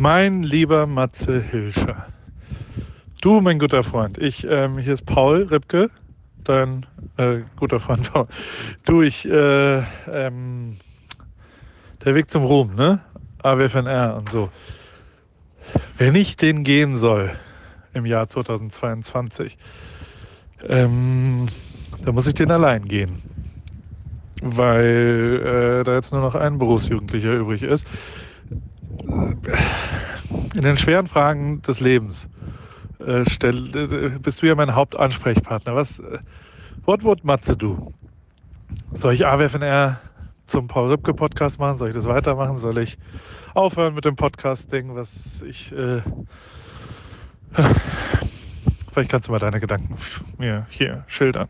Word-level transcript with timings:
Mein 0.00 0.44
lieber 0.44 0.86
Matze 0.86 1.42
Hilscher. 1.42 2.06
Du, 3.20 3.40
mein 3.40 3.58
guter 3.58 3.82
Freund, 3.82 4.16
ich, 4.16 4.46
ähm, 4.48 4.78
hier 4.78 4.94
ist 4.94 5.04
Paul 5.04 5.42
Ripke, 5.50 5.90
dein 6.44 6.86
äh, 7.16 7.38
guter 7.56 7.80
Freund 7.80 8.12
Paul. 8.12 8.28
Du, 8.86 9.02
ich, 9.02 9.28
äh, 9.28 9.82
ähm, 10.06 10.76
der 12.04 12.14
Weg 12.14 12.30
zum 12.30 12.44
Ruhm, 12.44 12.76
ne? 12.76 13.00
AWFNR 13.42 14.14
und 14.16 14.30
so. 14.30 14.50
Wenn 15.96 16.14
ich 16.14 16.36
den 16.36 16.62
gehen 16.62 16.96
soll 16.96 17.32
im 17.92 18.06
Jahr 18.06 18.28
2022, 18.28 19.58
ähm, 20.68 21.48
dann 22.04 22.14
muss 22.14 22.28
ich 22.28 22.34
den 22.34 22.52
allein 22.52 22.84
gehen. 22.84 23.20
Weil 24.42 25.80
äh, 25.80 25.82
da 25.82 25.94
jetzt 25.94 26.12
nur 26.12 26.20
noch 26.20 26.36
ein 26.36 26.56
Berufsjugendlicher 26.56 27.34
übrig 27.34 27.64
ist. 27.64 27.84
In 29.02 30.62
den 30.62 30.76
schweren 30.78 31.06
Fragen 31.06 31.62
des 31.62 31.80
Lebens 31.80 32.28
äh, 33.00 33.24
stell, 33.28 33.74
äh, 33.76 34.18
bist 34.18 34.42
du 34.42 34.46
ja 34.46 34.54
mein 34.54 34.74
Hauptansprechpartner. 34.74 35.74
Was, 35.74 35.98
äh, 36.00 36.18
what 36.84 37.04
would 37.04 37.24
Matze 37.24 37.56
du? 37.56 37.92
Soll 38.92 39.14
ich 39.14 39.26
AWFNR 39.26 39.98
zum 40.46 40.66
Paul 40.66 40.90
Ripke 40.90 41.14
Podcast 41.14 41.58
machen? 41.58 41.78
Soll 41.78 41.88
ich 41.88 41.94
das 41.94 42.06
weitermachen? 42.06 42.58
Soll 42.58 42.78
ich 42.78 42.98
aufhören 43.54 43.94
mit 43.94 44.04
dem 44.04 44.16
Podcast-Ding, 44.16 44.94
was 44.94 45.42
ich. 45.42 45.72
Äh, 45.72 46.02
vielleicht 48.92 49.10
kannst 49.10 49.28
du 49.28 49.32
mal 49.32 49.38
deine 49.38 49.60
Gedanken 49.60 49.96
mir 50.38 50.66
hier 50.70 51.04
schildern. 51.06 51.48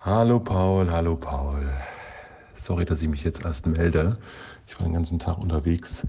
Hallo 0.00 0.38
Paul, 0.38 0.90
hallo 0.90 1.16
Paul. 1.16 1.68
Sorry, 2.60 2.84
dass 2.84 3.00
ich 3.00 3.08
mich 3.08 3.24
jetzt 3.24 3.42
erst 3.42 3.66
melde. 3.66 4.18
Ich 4.66 4.78
war 4.78 4.86
den 4.86 4.92
ganzen 4.92 5.18
Tag 5.18 5.38
unterwegs. 5.38 6.06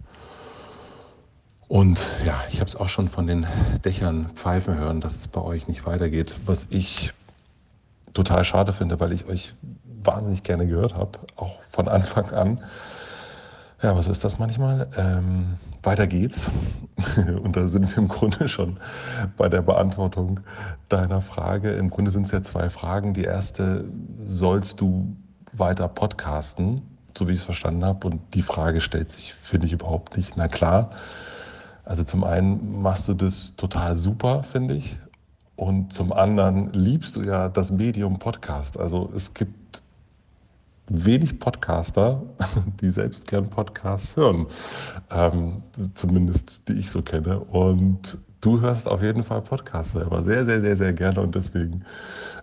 Und 1.70 1.98
ja, 2.26 2.42
ich 2.50 2.56
habe 2.56 2.66
es 2.66 2.76
auch 2.76 2.90
schon 2.90 3.08
von 3.08 3.26
den 3.26 3.48
Dächern 3.86 4.28
pfeifen 4.36 4.78
hören, 4.78 5.00
dass 5.00 5.16
es 5.16 5.30
bei 5.30 5.40
euch 5.40 5.70
nicht 5.70 5.86
weitergeht, 5.86 6.38
was 6.46 6.68
ich 6.70 7.14
total 8.14 8.44
schade 8.44 8.74
finde, 8.74 9.00
weil 9.00 9.14
ich 9.14 9.28
euch 9.28 9.54
wahnsinnig 10.04 10.44
gerne 10.44 10.68
gehört 10.68 10.94
habe, 10.94 11.20
auch 11.38 11.62
von 11.70 11.88
Anfang 11.88 12.32
an. 12.32 12.60
Ja, 13.82 13.96
was 13.96 14.08
ist 14.08 14.26
das 14.26 14.38
manchmal? 14.38 14.90
Ähm, 14.98 15.54
weiter 15.84 16.06
geht's. 16.06 16.52
Und 17.44 17.56
da 17.56 17.70
sind 17.70 17.90
wir 17.90 17.98
im 17.98 18.10
Grunde 18.10 18.50
schon 18.50 18.78
bei 19.38 19.48
der 19.48 19.62
Beantwortung 19.62 20.42
deiner 20.90 21.22
Frage. 21.22 21.72
Im 21.72 21.90
Grunde 21.90 22.12
sind 22.12 22.26
es 22.26 22.32
ja 22.32 22.44
zwei 22.44 22.70
Fragen. 22.70 23.14
Die 23.14 23.24
erste, 23.24 23.86
sollst 24.20 24.82
du 24.82 25.16
weiter 25.54 25.88
podcasten, 25.88 26.82
so 27.18 27.28
wie 27.28 27.34
ich 27.34 27.40
es 27.40 27.46
verstanden 27.46 27.86
habe? 27.86 28.08
Und 28.08 28.22
die 28.34 28.42
Frage 28.42 28.82
stellt 28.82 29.12
sich, 29.12 29.34
finde 29.34 29.66
ich, 29.66 29.74
überhaupt 29.74 30.18
nicht. 30.18 30.38
Na 30.38 30.48
klar. 30.48 30.92
Also 31.84 32.04
zum 32.04 32.24
einen 32.24 32.82
machst 32.82 33.08
du 33.08 33.14
das 33.14 33.56
total 33.56 33.98
super, 33.98 34.44
finde 34.44 34.76
ich. 34.76 34.98
Und 35.56 35.94
zum 35.94 36.14
anderen 36.14 36.72
liebst 36.74 37.16
du 37.16 37.22
ja 37.22 37.50
das 37.50 37.72
Medium 37.72 38.18
Podcast. 38.18 38.80
Also 38.80 39.12
es 39.16 39.34
gibt 39.34 39.82
wenig 40.88 41.40
Podcaster, 41.40 42.22
die 42.82 42.90
selbst 42.90 43.28
gern 43.28 43.50
Podcasts 43.50 44.16
hören. 44.16 44.48
Ähm, 45.10 45.64
zumindest 45.94 46.62
die 46.68 46.74
ich 46.74 46.90
so 46.90 47.02
kenne. 47.02 47.40
Und 47.40 48.18
du 48.42 48.60
hörst 48.60 48.88
auf 48.88 49.02
jeden 49.02 49.24
Fall 49.24 49.42
Podcasts 49.42 49.94
selber 49.94 50.24
sehr, 50.24 50.46
sehr, 50.46 50.62
sehr, 50.62 50.76
sehr 50.76 50.94
gerne. 50.94 51.22
Und 51.22 51.36
deswegen 51.36 51.86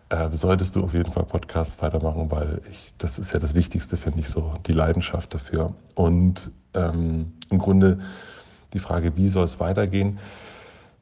äh, 0.08 0.28
solltest 0.32 0.76
du 0.76 0.82
auf 0.82 0.94
jeden 0.94 1.12
Fall 1.12 1.24
Podcasts 1.24 1.80
weitermachen, 1.82 2.30
weil 2.30 2.60
ich, 2.70 2.94
das 2.98 3.18
ist 3.18 3.32
ja 3.32 3.38
das 3.38 3.54
Wichtigste, 3.54 3.96
finde 3.96 4.20
ich 4.20 4.28
so, 4.28 4.54
die 4.66 4.72
Leidenschaft 4.72 5.34
dafür. 5.34 5.74
Und 5.94 6.50
ähm, 6.74 7.32
im 7.50 7.58
Grunde 7.58 7.98
die 8.72 8.78
Frage, 8.78 9.16
wie 9.16 9.28
soll 9.28 9.44
es 9.44 9.60
weitergehen? 9.60 10.18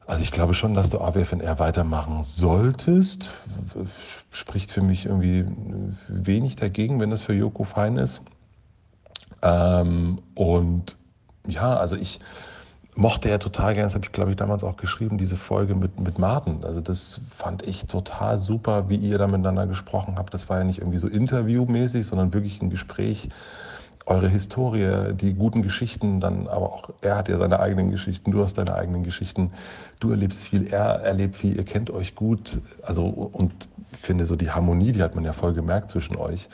Also 0.07 0.23
ich 0.23 0.31
glaube 0.31 0.53
schon, 0.53 0.73
dass 0.73 0.89
du 0.89 0.99
AWFNR 0.99 1.59
weitermachen 1.59 2.23
solltest. 2.23 3.29
Spricht 4.31 4.71
für 4.71 4.81
mich 4.81 5.05
irgendwie 5.05 5.45
wenig 6.07 6.55
dagegen, 6.55 6.99
wenn 6.99 7.09
das 7.09 7.23
für 7.23 7.33
Joko 7.33 7.65
fein 7.65 7.97
ist. 7.97 8.21
Ähm, 9.41 10.19
und 10.33 10.95
ja, 11.45 11.75
also 11.75 11.97
ich 11.97 12.19
mochte 12.97 13.29
ja 13.29 13.37
total 13.37 13.73
gerne, 13.73 13.85
das 13.85 13.95
habe 13.95 14.05
ich 14.05 14.11
glaube 14.11 14.31
ich 14.31 14.35
damals 14.37 14.63
auch 14.63 14.77
geschrieben, 14.77 15.17
diese 15.17 15.37
Folge 15.37 15.75
mit, 15.75 15.99
mit 15.99 16.19
Martin. 16.19 16.63
Also 16.63 16.81
das 16.81 17.21
fand 17.35 17.61
ich 17.67 17.85
total 17.85 18.37
super, 18.37 18.89
wie 18.89 18.95
ihr 18.95 19.17
da 19.17 19.27
miteinander 19.27 19.67
gesprochen 19.67 20.15
habt. 20.17 20.33
Das 20.33 20.49
war 20.49 20.57
ja 20.57 20.63
nicht 20.63 20.79
irgendwie 20.79 20.97
so 20.97 21.07
interviewmäßig, 21.07 22.05
sondern 22.05 22.33
wirklich 22.33 22.61
ein 22.61 22.69
Gespräch 22.69 23.29
eure 24.07 24.29
Historie, 24.29 25.13
die 25.13 25.33
guten 25.33 25.61
Geschichten, 25.61 26.21
dann 26.21 26.47
aber 26.47 26.71
auch, 26.71 26.89
er 27.01 27.17
hat 27.17 27.27
ja 27.27 27.37
seine 27.37 27.59
eigenen 27.59 27.91
Geschichten, 27.91 28.31
du 28.31 28.41
hast 28.41 28.57
deine 28.57 28.73
eigenen 28.73 29.03
Geschichten, 29.03 29.51
du 29.99 30.11
erlebst 30.11 30.45
viel, 30.45 30.67
er 30.67 31.01
erlebt 31.01 31.35
viel, 31.35 31.57
ihr 31.57 31.65
kennt 31.65 31.89
euch 31.91 32.15
gut, 32.15 32.61
also 32.81 33.05
und 33.05 33.67
finde 33.91 34.25
so 34.25 34.37
die 34.37 34.51
Harmonie, 34.51 34.93
die 34.93 35.03
hat 35.03 35.15
man 35.15 35.25
ja 35.25 35.33
voll 35.33 35.53
gemerkt 35.53 35.89
zwischen 35.89 36.15
euch. 36.15 36.47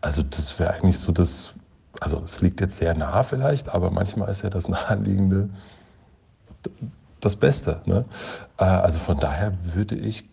Also 0.00 0.22
das 0.22 0.58
wäre 0.60 0.74
eigentlich 0.74 0.98
so 0.98 1.10
das, 1.10 1.52
also 2.00 2.22
es 2.24 2.40
liegt 2.40 2.60
jetzt 2.60 2.76
sehr 2.76 2.94
nah 2.94 3.24
vielleicht, 3.24 3.74
aber 3.74 3.90
manchmal 3.90 4.30
ist 4.30 4.42
ja 4.42 4.50
das 4.50 4.68
Naheliegende 4.68 5.48
das 7.20 7.36
Beste. 7.36 7.82
Ne? 7.86 8.04
Äh, 8.58 8.64
also 8.64 8.98
von 8.98 9.18
daher 9.18 9.52
würde 9.74 9.94
ich 9.94 10.24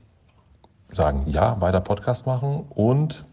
sagen, 0.91 1.25
ja, 1.28 1.59
weiter 1.62 1.81
Podcast 1.81 2.25
machen 2.25 2.66
und 2.69 3.25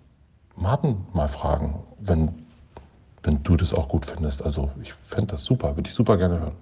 Martin 0.57 1.07
mal 1.13 1.29
fragen, 1.29 1.83
wenn 1.99 2.47
wenn 3.27 3.43
du 3.43 3.57
das 3.57 3.75
auch 3.75 3.89
gut 3.89 4.07
findest. 4.07 4.43
Also 4.43 4.71
ich 4.83 4.95
fände 5.05 5.33
das 5.33 5.45
super, 5.45 5.77
würde 5.77 5.89
ich 5.89 5.95
super 5.95 6.17
gerne 6.17 6.39
hören. 6.39 6.57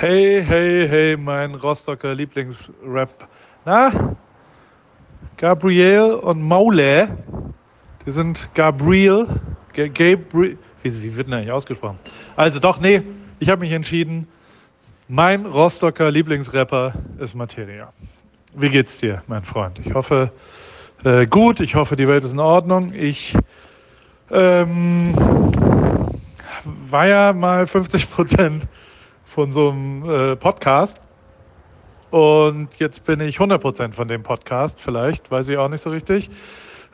Hey, 0.00 0.44
hey, 0.44 0.88
hey, 0.88 1.16
mein 1.16 1.54
Rostocker 1.54 2.14
Lieblingsrap. 2.14 3.28
Na? 3.64 4.16
Gabriel 5.36 6.14
und 6.20 6.42
Maule. 6.42 7.08
Die 8.04 8.10
sind 8.10 8.50
Gabriel. 8.54 9.26
Gabriel. 9.72 10.58
Wie, 10.82 11.02
wie 11.02 11.16
wird 11.16 11.28
denn 11.28 11.34
eigentlich 11.34 11.52
ausgesprochen? 11.52 11.98
Also 12.36 12.58
doch, 12.58 12.80
nee, 12.80 13.02
ich 13.40 13.48
habe 13.48 13.60
mich 13.60 13.72
entschieden. 13.72 14.28
Mein 15.08 15.46
Rostocker 15.46 16.10
Lieblingsrapper 16.10 16.94
ist 17.18 17.34
Materia. 17.34 17.92
Wie 18.54 18.70
geht's 18.70 18.98
dir, 18.98 19.22
mein 19.26 19.42
Freund? 19.42 19.78
Ich 19.84 19.92
hoffe 19.92 20.30
äh, 21.04 21.26
gut, 21.26 21.60
ich 21.60 21.74
hoffe, 21.74 21.96
die 21.96 22.08
Welt 22.08 22.24
ist 22.24 22.32
in 22.32 22.38
Ordnung. 22.38 22.94
Ich 22.94 23.36
ähm, 24.30 25.14
war 26.88 27.06
ja 27.06 27.32
mal 27.32 27.66
50 27.66 28.10
Prozent 28.10 28.68
von 29.24 29.52
so 29.52 29.70
einem 29.70 30.08
äh, 30.08 30.36
Podcast. 30.36 30.98
Und 32.10 32.78
jetzt 32.78 33.04
bin 33.04 33.20
ich 33.20 33.36
100 33.36 33.60
Prozent 33.60 33.96
von 33.96 34.08
dem 34.08 34.22
Podcast, 34.22 34.80
vielleicht, 34.80 35.30
weiß 35.30 35.48
ich 35.48 35.58
auch 35.58 35.68
nicht 35.68 35.82
so 35.82 35.90
richtig. 35.90 36.30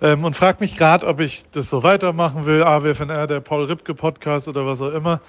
Ähm, 0.02 0.24
und 0.24 0.34
frage 0.34 0.58
mich 0.60 0.76
gerade, 0.76 1.06
ob 1.06 1.20
ich 1.20 1.44
das 1.52 1.68
so 1.68 1.82
weitermachen 1.82 2.46
will, 2.46 2.62
AWFNR, 2.62 3.26
der 3.26 3.40
Paul 3.40 3.66
Ripke 3.66 3.94
Podcast 3.94 4.48
oder 4.48 4.66
was 4.66 4.80
auch 4.80 4.92
immer. 4.92 5.20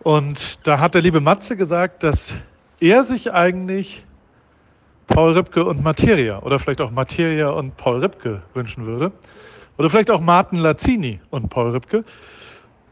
Und 0.00 0.66
da 0.66 0.78
hat 0.78 0.94
der 0.94 1.02
liebe 1.02 1.20
Matze 1.20 1.56
gesagt, 1.56 2.02
dass 2.02 2.34
er 2.80 3.02
sich 3.04 3.32
eigentlich 3.32 4.04
Paul 5.06 5.32
Ripke 5.32 5.64
und 5.64 5.82
Materia 5.82 6.40
oder 6.40 6.58
vielleicht 6.58 6.80
auch 6.80 6.90
Materia 6.90 7.50
und 7.50 7.76
Paul 7.76 8.00
Ripke 8.00 8.42
wünschen 8.54 8.86
würde. 8.86 9.12
Oder 9.78 9.90
vielleicht 9.90 10.10
auch 10.10 10.20
Martin 10.20 10.58
Lazzini 10.58 11.20
und 11.30 11.48
Paul 11.48 11.70
Ripke. 11.70 12.04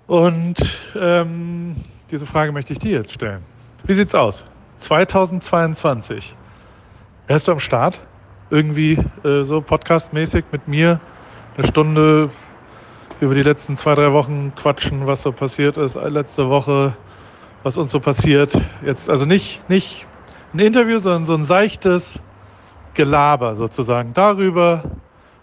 Und 0.07 0.57
ähm, 0.95 1.77
diese 2.11 2.27
Frage 2.27 2.53
möchte 2.53 2.73
ich 2.75 2.79
dir 2.79 2.99
jetzt 2.99 3.13
stellen. 3.13 3.43
Wie 3.85 3.95
sieht's 3.95 4.15
aus? 4.15 4.45
2022. 4.79 6.35
Wärst 7.27 7.49
du 7.49 7.53
am 7.53 7.61
Start? 7.61 8.01
Irgendwie 8.51 8.99
äh, 9.25 9.45
so 9.45 9.61
podcastmäßig 9.63 10.45
mit 10.53 10.69
mir 10.69 11.01
eine 11.57 11.67
Stunde 11.67 12.31
über 13.21 13.35
die 13.35 13.43
letzten 13.43 13.77
zwei, 13.77 13.95
drei 13.95 14.13
Wochen 14.13 14.53
quatschen, 14.57 15.07
was 15.07 15.23
so 15.23 15.33
passiert 15.33 15.77
ist, 15.77 15.97
letzte 15.97 16.49
Woche, 16.49 16.97
was 17.63 17.77
uns 17.77 17.91
so 17.91 18.01
passiert. 18.01 18.53
Jetzt 18.85 19.09
also 19.09 19.27
nicht, 19.27 19.69
nicht 19.69 20.07
ein 20.53 20.59
Interview, 20.59 20.99
sondern 20.99 21.27
so 21.27 21.35
ein 21.35 21.45
seichtes 21.45 22.21
Gelaber 22.95 23.57
sozusagen 23.57 24.15
darüber, 24.15 24.85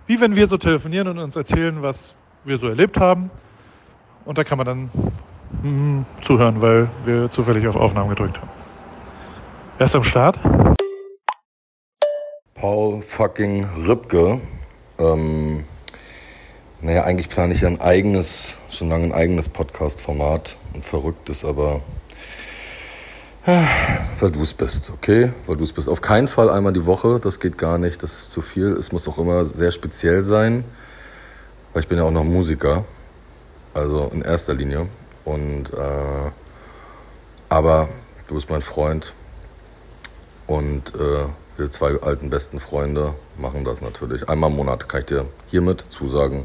wie 0.07 0.19
wenn 0.19 0.35
wir 0.35 0.47
so 0.47 0.57
telefonieren 0.57 1.07
und 1.07 1.19
uns 1.19 1.35
erzählen, 1.35 1.81
was 1.81 2.15
wir 2.43 2.57
so 2.57 2.67
erlebt 2.67 2.97
haben. 2.99 3.29
Und 4.25 4.37
da 4.37 4.43
kann 4.43 4.57
man 4.57 4.67
dann 4.67 4.89
mm, 5.63 6.05
zuhören, 6.21 6.61
weil 6.61 6.89
wir 7.05 7.29
zufällig 7.29 7.67
auf 7.67 7.75
Aufnahmen 7.75 8.09
gedrückt 8.09 8.37
haben. 8.37 8.49
Wer 9.77 9.85
ist 9.85 9.95
am 9.95 10.03
Start? 10.03 10.39
Paul 12.53 13.01
fucking 13.01 13.65
Ripke. 13.87 14.39
Ähm, 14.99 15.63
naja, 16.81 17.03
eigentlich 17.03 17.29
plane 17.29 17.53
ich 17.53 17.61
ja 17.61 17.67
ein 17.67 17.79
eigenes, 17.79 18.55
schon 18.69 18.89
lange 18.89 19.05
ein 19.05 19.13
eigenes 19.13 19.49
Podcast-Format. 19.49 20.55
Ein 20.73 20.83
verrücktes, 20.83 21.45
aber 21.45 21.81
weil 23.45 24.31
du 24.31 24.41
es 24.41 24.53
bist, 24.53 24.91
okay? 24.91 25.31
Weil 25.47 25.57
du 25.57 25.63
es 25.63 25.73
bist. 25.73 25.89
Auf 25.89 26.01
keinen 26.01 26.27
Fall 26.27 26.49
einmal 26.49 26.73
die 26.73 26.85
Woche, 26.85 27.19
das 27.19 27.39
geht 27.39 27.57
gar 27.57 27.77
nicht, 27.77 28.03
das 28.03 28.13
ist 28.13 28.31
zu 28.31 28.41
viel. 28.41 28.67
Es 28.73 28.91
muss 28.91 29.07
auch 29.07 29.17
immer 29.17 29.45
sehr 29.45 29.71
speziell 29.71 30.23
sein, 30.23 30.63
weil 31.73 31.81
ich 31.81 31.87
bin 31.87 31.97
ja 31.97 32.03
auch 32.03 32.11
noch 32.11 32.23
Musiker, 32.23 32.85
also 33.73 34.11
in 34.13 34.21
erster 34.21 34.53
Linie. 34.53 34.87
Und 35.25 35.73
äh, 35.73 36.31
aber 37.49 37.89
du 38.27 38.35
bist 38.35 38.49
mein 38.49 38.61
Freund 38.61 39.13
und 40.51 40.93
äh, 40.95 41.27
wir 41.55 41.71
zwei 41.71 42.01
alten 42.01 42.29
besten 42.29 42.59
Freunde 42.59 43.15
machen 43.37 43.63
das 43.63 43.79
natürlich. 43.79 44.27
Einmal 44.27 44.49
im 44.49 44.57
Monat 44.57 44.89
kann 44.89 44.99
ich 44.99 45.05
dir 45.05 45.25
hiermit 45.47 45.85
zusagen, 45.87 46.43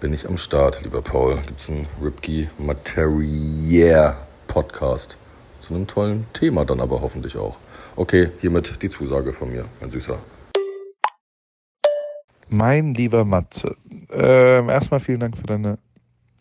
bin 0.00 0.14
ich 0.14 0.26
am 0.26 0.38
Start, 0.38 0.82
lieber 0.84 1.02
Paul. 1.02 1.36
Gibt 1.46 1.60
es 1.60 1.68
einen 1.68 1.86
Ripkey 2.02 2.48
Materier 2.56 4.16
Podcast 4.46 5.18
zu 5.60 5.74
einem 5.74 5.86
tollen 5.86 6.26
Thema 6.32 6.64
dann 6.64 6.80
aber 6.80 7.02
hoffentlich 7.02 7.36
auch. 7.36 7.58
Okay, 7.94 8.30
hiermit 8.40 8.82
die 8.82 8.88
Zusage 8.88 9.34
von 9.34 9.50
mir, 9.50 9.66
mein 9.82 9.90
Süßer. 9.90 10.18
Mein 12.48 12.94
lieber 12.94 13.26
Matze, 13.26 13.76
ähm, 14.10 14.70
erstmal 14.70 15.00
vielen 15.00 15.20
Dank 15.20 15.36
für 15.36 15.46
deine 15.46 15.78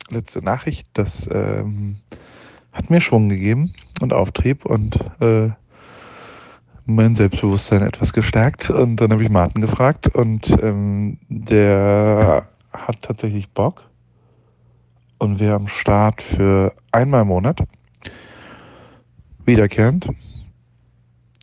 letzte 0.10 0.42
Nachricht. 0.42 0.88
Das 0.94 1.28
ähm, 1.30 1.98
hat 2.72 2.90
mir 2.90 3.02
Schwung 3.02 3.28
gegeben 3.28 3.74
und 4.00 4.14
Auftrieb 4.14 4.66
und 4.66 4.98
äh, 5.20 5.50
mein 6.90 7.16
Selbstbewusstsein 7.16 7.84
etwas 7.84 8.14
gestärkt. 8.14 8.70
Und 8.70 8.98
dann 8.98 9.12
habe 9.12 9.24
ich 9.24 9.30
Martin 9.30 9.62
gefragt 9.62 10.08
und 10.16 10.50
ähm, 10.62 11.20
der 11.30 12.48
hat 12.74 13.02
tatsächlich 13.02 13.50
Bock. 13.50 13.84
Und 15.18 15.40
wir 15.40 15.54
am 15.54 15.68
Start 15.68 16.22
für 16.22 16.74
einmal 16.92 17.24
im 17.24 17.28
Monat. 17.28 17.64
Wiederkehrend. 19.46 20.10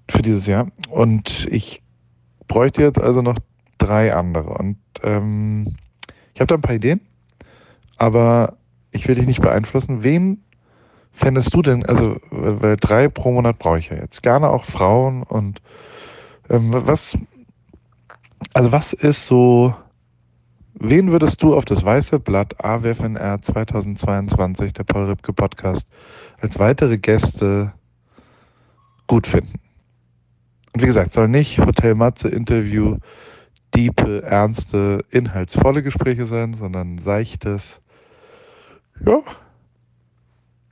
Für 0.08 0.22
dieses 0.22 0.46
Jahr. 0.46 0.68
Und 0.88 1.46
ich 1.50 1.82
bräuchte 2.48 2.82
jetzt 2.82 3.00
also 3.00 3.22
noch 3.22 3.36
drei 3.78 4.14
andere. 4.14 4.50
Und 4.54 4.78
ähm, 5.02 5.76
ich 6.34 6.40
habe 6.40 6.48
da 6.48 6.54
ein 6.54 6.62
paar 6.62 6.74
Ideen, 6.74 7.00
aber 7.96 8.56
ich 8.90 9.06
will 9.08 9.14
dich 9.14 9.26
nicht 9.26 9.42
beeinflussen. 9.42 10.02
Wen 10.02 10.42
fändest 11.16 11.54
du 11.54 11.62
denn, 11.62 11.84
also 11.86 12.20
weil 12.30 12.76
drei 12.76 13.08
pro 13.08 13.32
Monat 13.32 13.58
brauche 13.58 13.78
ich 13.78 13.88
ja 13.88 13.96
jetzt, 13.96 14.22
gerne 14.22 14.50
auch 14.50 14.64
Frauen 14.64 15.22
und 15.22 15.62
ähm, 16.50 16.72
was, 16.72 17.16
also 18.52 18.70
was 18.70 18.92
ist 18.92 19.24
so, 19.24 19.74
wen 20.74 21.10
würdest 21.10 21.42
du 21.42 21.56
auf 21.56 21.64
das 21.64 21.82
weiße 21.82 22.20
Blatt 22.20 22.62
AWFNR 22.62 23.40
2022, 23.40 24.74
der 24.74 24.84
Paul 24.84 25.06
Ripke 25.06 25.32
Podcast, 25.32 25.88
als 26.40 26.58
weitere 26.58 26.98
Gäste 26.98 27.72
gut 29.06 29.26
finden? 29.26 29.58
Und 30.74 30.82
wie 30.82 30.86
gesagt, 30.86 31.14
soll 31.14 31.28
nicht 31.28 31.58
Hotel 31.58 31.94
Matze 31.94 32.28
Interview, 32.28 32.98
diepe, 33.74 34.22
ernste, 34.22 35.02
inhaltsvolle 35.10 35.82
Gespräche 35.82 36.26
sein, 36.26 36.52
sondern 36.52 36.98
seichtes, 36.98 37.80
ja, 39.04 39.22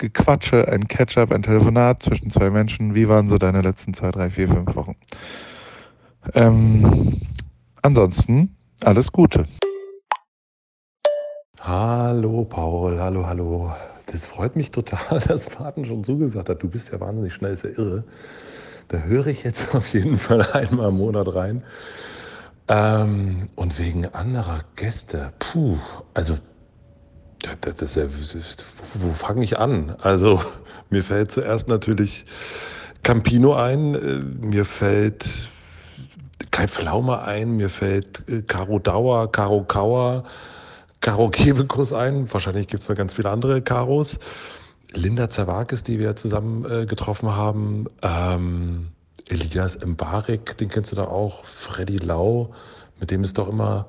Gequatsche, 0.05 0.69
ein 0.69 0.87
Catch-up, 0.87 1.33
ein 1.33 1.43
Telefonat 1.43 2.03
zwischen 2.03 2.31
zwei 2.31 2.51
Menschen. 2.51 2.95
Wie 2.95 3.09
waren 3.09 3.31
so 3.31 3.39
deine 3.39 3.63
letzten 3.63 3.95
zwei, 3.95 4.11
drei, 4.11 4.29
vier, 4.29 4.49
fünf 4.49 4.77
Wochen? 4.77 4.97
Ähm, 6.35 7.23
ansonsten 7.81 8.55
alles 8.85 9.11
Gute. 9.11 9.47
Hallo 11.59 12.45
Paul, 12.45 13.01
hallo, 13.01 13.27
hallo. 13.27 13.73
Das 14.05 14.27
freut 14.27 14.57
mich 14.57 14.71
total, 14.71 15.21
dass 15.27 15.59
Martin 15.59 15.87
schon 15.87 16.05
zugesagt 16.05 16.51
hat. 16.51 16.63
Du 16.63 16.69
bist 16.69 16.93
ja 16.93 17.01
wahnsinnig 17.01 17.33
schnell, 17.33 17.55
ist 17.55 17.65
ja 17.65 17.71
irre. 17.71 18.05
Da 18.89 18.99
höre 18.99 19.29
ich 19.29 19.43
jetzt 19.43 19.75
auf 19.75 19.95
jeden 19.95 20.19
Fall 20.19 20.43
einmal 20.53 20.91
im 20.91 20.99
Monat 20.99 21.35
rein. 21.35 21.63
Ähm, 22.69 23.49
und 23.55 23.79
wegen 23.79 24.05
anderer 24.09 24.65
Gäste, 24.77 25.33
puh, 25.39 25.79
also 26.13 26.37
das, 27.61 27.77
das, 27.77 27.95
das, 27.95 28.57
wo 28.95 29.11
fange 29.13 29.45
ich 29.45 29.59
an? 29.59 29.97
Also 30.01 30.43
mir 30.91 31.05
fällt 31.05 31.31
zuerst 31.31 31.69
natürlich 31.69 32.27
Campino 33.03 33.55
ein, 33.55 33.95
äh, 33.95 34.19
mir 34.47 34.65
fällt 34.65 35.49
Kai 36.51 36.69
Pflaume 36.69 37.23
ein, 37.23 37.57
mir 37.57 37.69
fällt 37.69 38.29
äh, 38.29 38.43
Caro 38.43 38.79
Dauer, 38.79 39.31
Caro 39.31 39.65
Kauer, 39.65 40.25
Caro 41.01 41.29
Kebekus 41.29 41.93
ein. 41.93 42.33
Wahrscheinlich 42.33 42.69
gibt 42.69 42.83
es 42.83 42.89
noch 42.89 42.97
ganz 42.97 43.13
viele 43.15 43.31
andere 43.31 43.61
Karos. 43.61 44.19
Linda 44.93 45.29
Zerwakis, 45.29 45.83
die 45.83 45.99
wir 45.99 46.17
zusammen 46.17 46.65
äh, 46.65 46.87
getroffen 46.87 47.35
haben. 47.35 47.87
Ähm, 48.03 48.89
Elias 49.29 49.79
Mbarek, 49.85 50.57
den 50.59 50.69
kennst 50.69 50.93
du 50.93 50.97
da 50.97 51.05
auch. 51.05 51.45
Freddy 51.45 51.99
Lau, 51.99 52.55
mit 53.01 53.11
dem 53.11 53.25
ist 53.25 53.39
doch 53.39 53.49
immer 53.49 53.87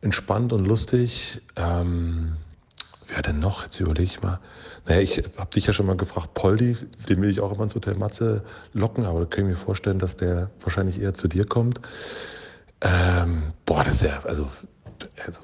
entspannt 0.00 0.52
und 0.52 0.64
lustig. 0.64 1.40
Ähm, 1.56 2.36
Wer 3.12 3.22
denn 3.22 3.40
noch? 3.40 3.64
Jetzt 3.64 3.80
überlege 3.80 4.04
ich 4.04 4.22
mal. 4.22 4.38
Naja, 4.86 5.00
ich 5.00 5.18
habe 5.36 5.50
dich 5.52 5.66
ja 5.66 5.72
schon 5.72 5.86
mal 5.86 5.96
gefragt, 5.96 6.34
Poldi, 6.34 6.76
den 7.08 7.20
will 7.20 7.28
ich 7.28 7.40
auch 7.40 7.52
immer 7.52 7.64
ins 7.64 7.74
Hotel 7.74 7.96
Matze 7.96 8.44
locken, 8.72 9.04
aber 9.04 9.20
da 9.20 9.26
kann 9.26 9.44
ich 9.44 9.50
mir 9.50 9.56
vorstellen, 9.56 9.98
dass 9.98 10.16
der 10.16 10.50
wahrscheinlich 10.60 11.00
eher 11.00 11.12
zu 11.12 11.26
dir 11.26 11.44
kommt. 11.44 11.80
Ähm, 12.82 13.52
boah, 13.66 13.82
das 13.82 13.96
ist 13.96 14.02
ja, 14.02 14.20
also, 14.24 14.48
also 15.26 15.42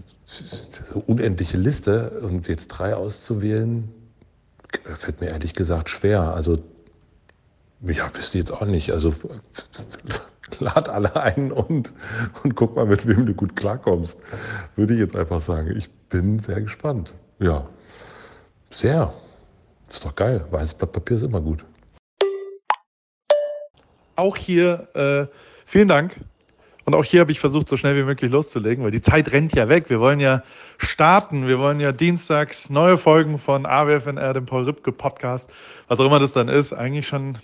eine 0.95 1.03
unendliche 1.03 1.57
Liste 1.57 2.21
und 2.21 2.47
jetzt 2.47 2.69
drei 2.69 2.95
auszuwählen, 2.95 3.93
fällt 4.95 5.21
mir 5.21 5.29
ehrlich 5.31 5.55
gesagt 5.55 5.91
schwer. 5.91 6.35
Also, 6.35 6.59
ja, 7.83 8.15
wüsste 8.17 8.39
jetzt 8.39 8.53
auch 8.53 8.65
nicht. 8.65 8.93
Also, 8.93 9.13
lad 10.61 10.89
alle 10.89 11.17
ein 11.17 11.51
und, 11.51 11.93
und 12.45 12.55
guck 12.55 12.77
mal, 12.77 12.87
mit 12.87 13.09
wem 13.09 13.27
du 13.27 13.35
gut 13.35 13.57
klarkommst. 13.57 14.21
Würde 14.77 14.95
ich 14.95 15.01
jetzt 15.01 15.17
einfach 15.17 15.41
sagen. 15.41 15.77
Ich 15.77 15.91
bin 16.09 16.39
sehr 16.39 16.61
gespannt. 16.61 17.13
Ja, 17.39 17.67
sehr. 18.71 19.13
Ist 19.89 20.05
doch 20.05 20.15
geil. 20.15 20.45
Weißes 20.51 20.75
Blatt 20.75 20.93
Papier 20.93 21.17
ist 21.17 21.23
immer 21.23 21.41
gut. 21.41 21.65
Auch 24.17 24.37
hier 24.37 24.89
äh, 24.95 25.27
vielen 25.67 25.89
Dank. 25.89 26.19
Und 26.87 26.95
auch 26.95 27.05
hier 27.05 27.21
habe 27.21 27.33
ich 27.33 27.41
versucht, 27.41 27.69
so 27.69 27.77
schnell 27.77 27.97
wie 27.97 28.05
möglich 28.05 28.31
loszulegen, 28.31 28.85
weil 28.85 28.93
die 28.93 29.03
Zeit 29.03 29.33
rennt 29.33 29.55
ja 29.55 29.69
weg. 29.69 29.91
Wir 29.91 30.01
wollen 30.01 30.21
ja 30.21 30.43
starten. 30.79 31.47
Wir 31.49 31.59
wollen 31.59 31.81
ja 31.81 31.93
dienstags 31.93 32.71
neue 32.71 32.97
Folgen 32.97 33.39
von 33.39 33.67
AWFNR, 33.67 34.33
dem 34.33 34.47
Paul 34.47 34.65
Ripke 34.65 34.93
Podcast, 34.93 35.53
was 35.89 36.01
auch 36.01 36.07
immer 36.07 36.21
das 36.21 36.33
dann 36.33 36.49
ist, 36.49 36.73
eigentlich 36.73 37.07
schon 37.07 37.39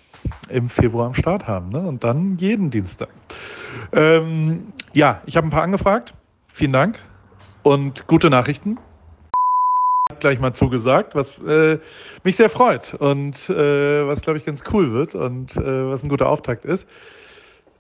im 0.49 0.71
Februar 0.71 1.07
am 1.07 1.15
Start 1.15 1.49
haben. 1.49 1.71
Ne? 1.71 1.81
Und 1.81 2.05
dann 2.05 2.39
jeden 2.39 2.71
Dienstag. 2.71 3.09
Ähm, 3.93 4.73
ja, 4.93 5.21
ich 5.27 5.37
habe 5.37 5.49
ein 5.49 5.51
paar 5.51 5.63
angefragt. 5.63 6.15
Vielen 6.47 6.73
Dank 6.73 6.99
und 7.63 8.07
gute 8.07 8.31
Nachrichten 8.31 8.79
gleich 10.21 10.41
mal 10.41 10.53
zugesagt, 10.53 11.15
was 11.15 11.33
äh, 11.47 11.79
mich 12.25 12.37
sehr 12.37 12.51
freut 12.51 12.95
und 12.95 13.49
äh, 13.51 14.07
was, 14.07 14.23
glaube 14.23 14.39
ich, 14.39 14.45
ganz 14.45 14.63
cool 14.73 14.93
wird 14.93 15.15
und 15.15 15.57
äh, 15.57 15.89
was 15.89 16.03
ein 16.03 16.09
guter 16.09 16.29
Auftakt 16.29 16.65
ist. 16.65 16.89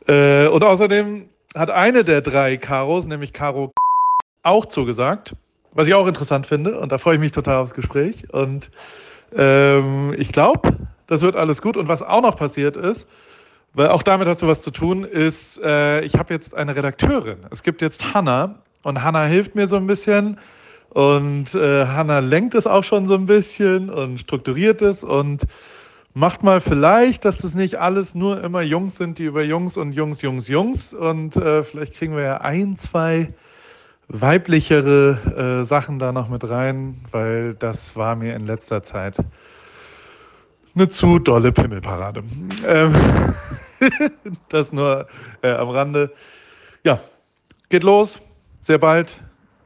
Äh, 0.06 0.48
und 0.48 0.62
außerdem 0.62 1.28
hat 1.54 1.70
eine 1.70 2.04
der 2.04 2.20
drei 2.20 2.56
Karos, 2.56 3.06
nämlich 3.06 3.32
Caro, 3.32 3.72
auch 4.42 4.66
zugesagt, 4.66 5.34
was 5.72 5.86
ich 5.86 5.94
auch 5.94 6.06
interessant 6.06 6.46
finde 6.46 6.78
und 6.78 6.92
da 6.92 6.98
freue 6.98 7.14
ich 7.14 7.20
mich 7.20 7.32
total 7.32 7.58
aufs 7.58 7.74
Gespräch 7.74 8.32
und 8.32 8.70
ähm, 9.36 10.14
ich 10.18 10.32
glaube, 10.32 10.76
das 11.06 11.22
wird 11.22 11.36
alles 11.36 11.62
gut 11.62 11.76
und 11.76 11.88
was 11.88 12.02
auch 12.02 12.22
noch 12.22 12.36
passiert 12.36 12.76
ist, 12.76 13.08
weil 13.74 13.88
auch 13.88 14.02
damit 14.02 14.28
hast 14.28 14.42
du 14.42 14.46
was 14.46 14.62
zu 14.62 14.70
tun, 14.70 15.04
ist, 15.04 15.60
äh, 15.62 16.00
ich 16.02 16.14
habe 16.16 16.34
jetzt 16.34 16.54
eine 16.54 16.76
Redakteurin. 16.76 17.38
Es 17.50 17.62
gibt 17.62 17.80
jetzt 17.80 18.12
Hanna 18.12 18.56
und 18.82 19.02
Hanna 19.02 19.24
hilft 19.24 19.54
mir 19.54 19.66
so 19.66 19.76
ein 19.76 19.86
bisschen 19.86 20.38
und 20.92 21.54
äh, 21.54 21.86
Hanna 21.86 22.18
lenkt 22.18 22.54
es 22.54 22.66
auch 22.66 22.84
schon 22.84 23.06
so 23.06 23.14
ein 23.14 23.24
bisschen 23.24 23.88
und 23.88 24.18
strukturiert 24.18 24.82
es 24.82 25.02
und 25.02 25.46
macht 26.12 26.42
mal 26.42 26.60
vielleicht, 26.60 27.24
dass 27.24 27.38
das 27.38 27.54
nicht 27.54 27.76
alles 27.76 28.14
nur 28.14 28.44
immer 28.44 28.60
Jungs 28.60 28.96
sind, 28.96 29.18
die 29.18 29.24
über 29.24 29.42
Jungs 29.42 29.78
und 29.78 29.92
Jungs, 29.92 30.20
Jungs, 30.20 30.48
Jungs. 30.48 30.92
Und 30.92 31.36
äh, 31.36 31.62
vielleicht 31.62 31.94
kriegen 31.94 32.14
wir 32.14 32.24
ja 32.24 32.36
ein, 32.42 32.76
zwei 32.76 33.32
weiblichere 34.08 35.60
äh, 35.62 35.64
Sachen 35.64 35.98
da 35.98 36.12
noch 36.12 36.28
mit 36.28 36.46
rein, 36.46 36.96
weil 37.10 37.54
das 37.54 37.96
war 37.96 38.14
mir 38.14 38.34
in 38.34 38.44
letzter 38.44 38.82
Zeit 38.82 39.16
eine 40.74 40.88
zu 40.88 41.18
dolle 41.18 41.52
Pimmelparade. 41.52 42.22
Ähm 42.66 42.94
das 44.50 44.74
nur 44.74 45.06
äh, 45.40 45.52
am 45.52 45.70
Rande. 45.70 46.12
Ja, 46.84 47.00
geht 47.70 47.82
los, 47.82 48.20
sehr 48.60 48.76
bald. 48.76 49.22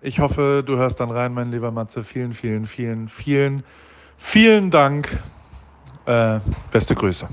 Ich 0.07 0.21
hoffe, 0.21 0.63
du 0.65 0.77
hörst 0.77 1.01
dann 1.01 1.11
rein, 1.11 1.35
mein 1.35 1.51
lieber 1.51 1.73
Matze. 1.73 2.05
Vielen, 2.05 2.33
vielen, 2.33 2.67
vielen, 2.67 3.09
vielen, 3.09 3.65
vielen 4.17 4.71
Dank. 4.71 5.09
Äh, 6.05 6.39
beste 6.71 6.95
Grüße. 6.95 7.29